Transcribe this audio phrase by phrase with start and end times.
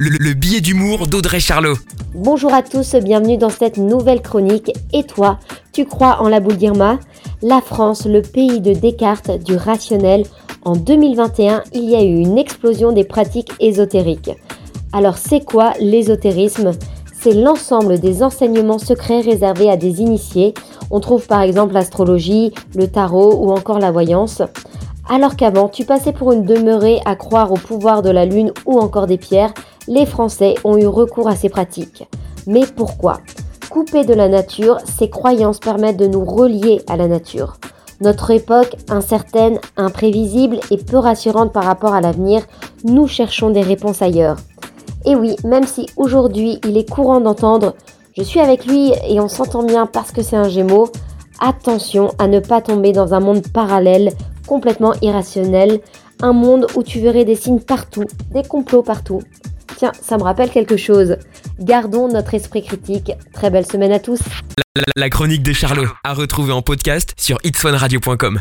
[0.00, 1.74] le, le billet d'humour d'Audrey Charlot.
[2.14, 4.70] Bonjour à tous, bienvenue dans cette nouvelle chronique.
[4.92, 5.40] Et toi,
[5.72, 7.00] tu crois en la boule d'Irma
[7.42, 10.24] La France, le pays de Descartes, du rationnel.
[10.64, 14.30] En 2021, il y a eu une explosion des pratiques ésotériques.
[14.92, 16.70] Alors c'est quoi l'ésotérisme?
[17.20, 20.54] C'est l'ensemble des enseignements secrets réservés à des initiés.
[20.92, 24.42] On trouve par exemple l'astrologie, le tarot ou encore la voyance.
[25.10, 28.78] Alors qu'avant, tu passais pour une demeurée à croire au pouvoir de la lune ou
[28.78, 29.54] encore des pierres,
[29.88, 32.08] les Français ont eu recours à ces pratiques.
[32.46, 33.18] Mais pourquoi?
[33.68, 37.56] Coupés de la nature, ces croyances permettent de nous relier à la nature.
[38.00, 42.42] Notre époque, incertaine, imprévisible et peu rassurante par rapport à l'avenir,
[42.84, 44.36] nous cherchons des réponses ailleurs.
[45.04, 47.74] Et oui, même si aujourd'hui il est courant d'entendre
[48.18, 50.90] je suis avec lui et on s'entend bien parce que c'est un gémeau,
[51.38, 54.12] attention à ne pas tomber dans un monde parallèle,
[54.44, 55.78] complètement irrationnel,
[56.20, 59.20] un monde où tu verrais des signes partout, des complots partout.
[59.78, 61.18] Tiens, ça me rappelle quelque chose.
[61.60, 63.12] Gardons notre esprit critique.
[63.32, 64.18] Très belle semaine à tous.
[64.96, 68.36] La, chronique de Charlot, à retrouver en podcast sur itswanradio.com.